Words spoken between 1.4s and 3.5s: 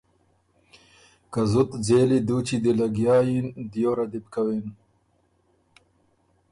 زُت ځېلی دُوچی دی لګیا یِن